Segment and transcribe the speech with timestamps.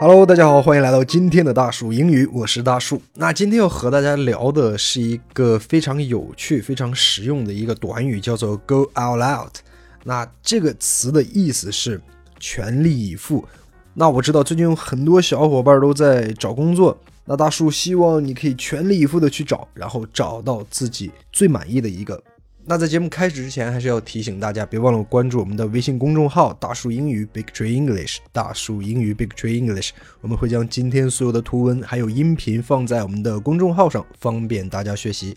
[0.00, 3.00] Hello，大家好，欢迎来到今天的大树英语，我是大树。
[3.14, 9.58] 那今天要和大家聊的是一个非常有趣、非常实用的一个短语，叫做 “go all out”。
[10.02, 12.00] 那这个词的意思是
[12.40, 13.46] 全力以赴。
[13.94, 22.20] 那我知道最近有很多小伙伴都在找工作，那大树希望你可以全力以赴的去找，然后找到自己最满意的一个。
[22.64, 28.18] 那在节目开始之前，还是要提醒大家，别忘了关注我们的微信公众号“大树英语 Big Tree English”。
[28.30, 35.36] 大树英语 Big Tree English，我们会将今天所有的图文还有音频放在我们的公众号上，方便大家学习。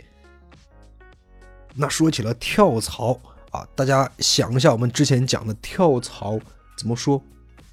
[1.73, 3.19] 那说起了跳槽
[3.49, 6.39] 啊，大家想一下，我们之前讲的跳槽
[6.77, 7.19] 怎么说？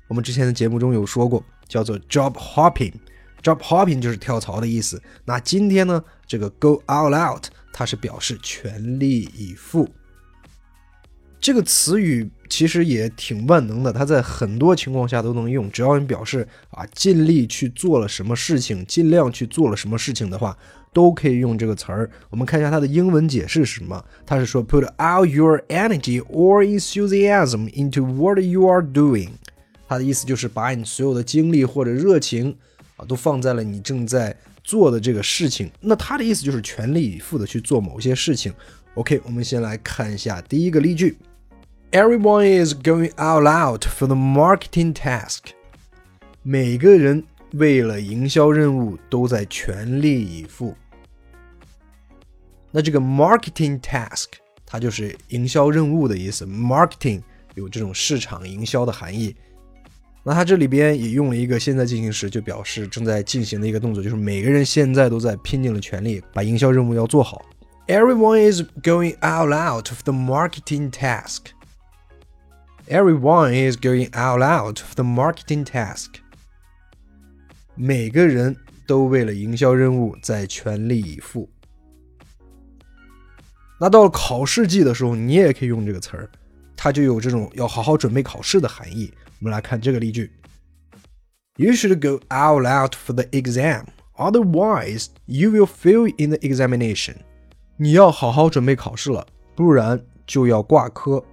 [0.08, 2.94] 我们之前的节目中有说过，叫做 job hopping。
[3.42, 5.00] job hopping 就是跳槽的意思。
[5.27, 7.44] 那今天呢，这个 go all out。
[7.72, 9.88] 它是表示全力以赴，
[11.40, 15.70] 这个词语其实也挺万能的，它在很多情况下都能用。
[15.70, 20.56] 只要你表示啊尽力去做了什么事情，尽量去做了什么事情的话，
[20.92, 22.08] 都可以用这个词儿。
[22.28, 24.04] 我们看一下它的英文解释是什么？
[24.27, 29.30] 它是说 put all your energy or enthusiasm into what you are doing。
[29.88, 32.56] 它的意思就是把你所有的精力或者热情
[32.96, 34.36] 啊都放在了你正在。
[34.64, 38.54] 做的这个事情，那他的意思就是全力以赴的去做某些事情。
[38.94, 41.18] OK，我们先来看一下第一个例句
[41.90, 45.40] ：Everyone is going all out for the marketing task。
[46.44, 50.76] 每个人为了营销任务都在全力以赴。
[52.70, 54.26] 那这个 marketing task
[54.64, 57.20] 它就是营销任务的意思，marketing
[57.56, 59.34] 有这种市场营销的含义。
[60.25, 67.45] 那它这里边也用了一个现在进行时，就表示正在进行的一个动作，就是每个人现在都在拼尽了全力把营销任务要做好。
[67.89, 71.47] Everyone is going all out of the marketing task.
[72.87, 76.09] Everyone is going all out of the marketing task.
[77.75, 78.56] 每个人
[78.87, 81.50] 都为了营销任务在全力以赴。
[83.81, 86.31] 那到了考试季的时候，你也可以用这个词儿，
[86.77, 89.12] 它就有这种要好好准备考试的含义。
[89.41, 90.31] 我们来看这个例句：
[91.57, 93.85] You should go all out for the exam,
[94.16, 97.18] otherwise you will fail in the examination。
[97.78, 101.23] 你要好好准备考试了，不然就要挂科。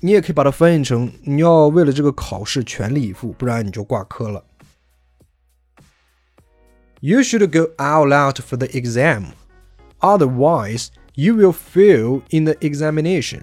[0.00, 4.44] 你也可以把它翻译成：你要为了这个考试全力以赴，不然你就挂科了。
[7.00, 9.26] You should go all out for the exam,
[10.00, 13.42] otherwise you will fail in the examination.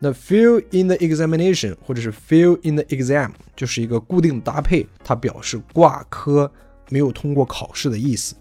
[0.00, 6.52] 那 fail in the examination 或者是 fail in the exam 就是一个固定搭配，它表示挂科、
[6.90, 8.36] 没有通过考试的意思。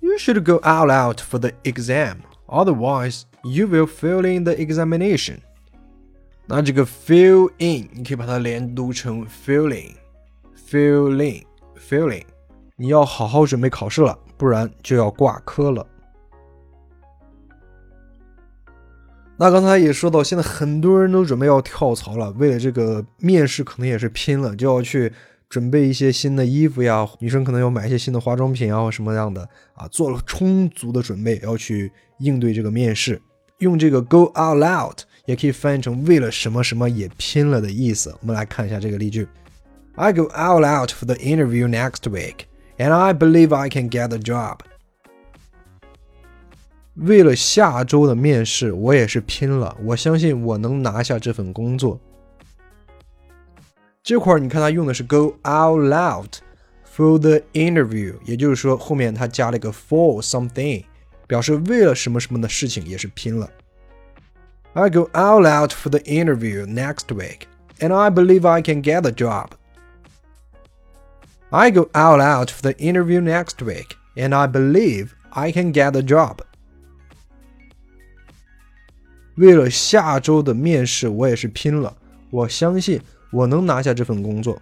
[0.00, 2.16] You should go all out for the exam,
[2.46, 5.38] otherwise you will fail in the examination。
[6.46, 12.24] 那这个 fill in 你可以把它连读成 filling，filling，filling。
[12.74, 15.86] 你要好好准备考试了，不然就要挂科了。
[19.37, 25.11] 那刚才也说到，现在很多人都准备要跳槽了，为了这个面试可能也是拼了，就要去
[25.49, 29.41] 准备一些新的衣服呀，女生可能要买一些新的化妆品啊，什么样的
[29.73, 33.21] 啊，做了充足的准备要去应对这个面试。
[33.59, 38.15] 用这个 go all out 也可以翻译成为了什么什么也拼了的意思。
[38.21, 39.27] 我们来看一下这个例句
[39.95, 42.45] ：I go all out for the interview next week,
[42.77, 44.59] and I believe I can get the job.
[46.94, 49.76] 为了下周的面试，我也是拼了。
[49.84, 51.98] 我相信我能拿下这份工作。
[54.02, 56.28] 这块儿你看，他用的是 go out loud
[56.84, 60.84] for the interview，也就是说后面他加了一个 for something，
[61.26, 63.48] 表示为了什么什么的事情也是拼了。
[64.72, 67.42] I go out loud for the interview next week,
[67.78, 69.50] and I believe I can get the job.
[71.50, 75.92] I go out loud for the interview next week, and I believe I can get
[75.92, 76.42] the job.
[79.35, 81.95] 为了下周的面试，我也是拼了。
[82.29, 82.99] 我相信
[83.31, 84.61] 我能拿下这份工作。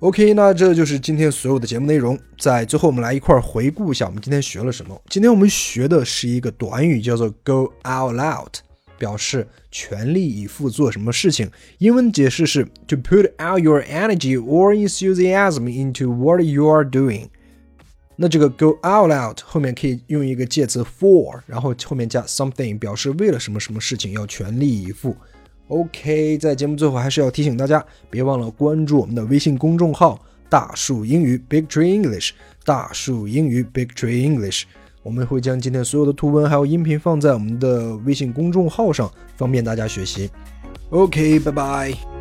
[0.00, 2.16] OK，那这就是今天所有的节目内容。
[2.38, 5.00] 在最后，我们来一块儿回顾一下我们今天学了什么。
[5.08, 8.58] 今天我们学的是一个短语，叫做 “go all out”，
[8.96, 11.50] 表示全力以赴做什么事情。
[11.78, 17.26] 英文解释是 “to put all your energy or enthusiasm into what you are doing”。
[18.20, 25.16] 那这个 go all out 后面可以用一个介词 for，然后后面加 something，表示为了什么什么事情要全力以赴。
[25.68, 30.20] OK，在节目最后还是要提醒大家，别忘了关注我们的微信公众号
[30.50, 32.30] “大树英语 Big Tree English”，
[32.64, 34.64] 大树英语 Big Tree English。
[35.04, 40.28] 我们会将今天所有的图文还有音频放在我们的微信公众号上，方便大家学习。
[40.90, 42.17] OK，拜拜。